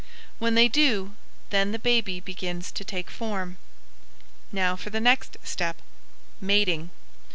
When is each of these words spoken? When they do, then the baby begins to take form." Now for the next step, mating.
When 0.39 0.55
they 0.55 0.67
do, 0.67 1.13
then 1.51 1.73
the 1.73 1.77
baby 1.77 2.19
begins 2.19 2.71
to 2.71 2.83
take 2.83 3.11
form." 3.11 3.57
Now 4.51 4.75
for 4.75 4.89
the 4.89 4.99
next 4.99 5.37
step, 5.43 5.77
mating. 6.39 6.89